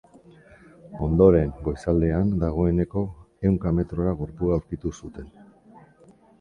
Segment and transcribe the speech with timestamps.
[1.07, 3.05] Ondoren, goizaldean dagoeneko,
[3.45, 5.33] ehunka metrora gorpua aurkitu zuten.